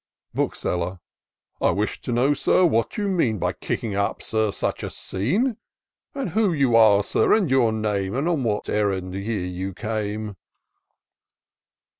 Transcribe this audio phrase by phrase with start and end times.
[0.33, 0.99] Bookseller."
[1.61, 3.37] I wish to know, Sir, what you mean.
[3.37, 5.57] By kicking up, Sir, such a scene?
[6.15, 7.03] And who you are.
[7.03, 10.37] Sir, and your name, And on what errand here you came